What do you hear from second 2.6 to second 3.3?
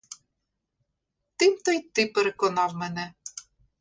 мене.